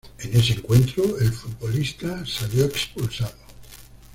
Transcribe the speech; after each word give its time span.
En 0.17 0.35
ese 0.35 0.53
encuentro, 0.53 1.19
el 1.19 1.31
futbolista 1.31 2.25
salió 2.25 2.65
expulsado. 2.65 3.35